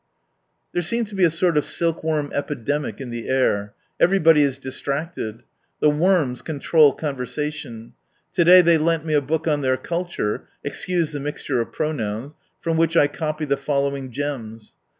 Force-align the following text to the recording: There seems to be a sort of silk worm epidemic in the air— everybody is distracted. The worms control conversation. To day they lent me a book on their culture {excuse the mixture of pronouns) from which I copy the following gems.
There 0.71 0.81
seems 0.81 1.09
to 1.09 1.15
be 1.15 1.25
a 1.25 1.29
sort 1.29 1.57
of 1.59 1.63
silk 1.63 2.03
worm 2.03 2.31
epidemic 2.33 2.99
in 2.99 3.11
the 3.11 3.29
air— 3.29 3.75
everybody 3.99 4.41
is 4.41 4.57
distracted. 4.57 5.43
The 5.79 5.91
worms 5.91 6.41
control 6.41 6.93
conversation. 6.93 7.93
To 8.33 8.43
day 8.43 8.61
they 8.61 8.79
lent 8.79 9.05
me 9.05 9.13
a 9.13 9.21
book 9.21 9.47
on 9.47 9.61
their 9.61 9.77
culture 9.77 10.47
{excuse 10.63 11.11
the 11.11 11.19
mixture 11.19 11.61
of 11.61 11.71
pronouns) 11.71 12.33
from 12.61 12.77
which 12.77 12.97
I 12.97 13.05
copy 13.05 13.45
the 13.45 13.57
following 13.57 14.09
gems. 14.09 14.73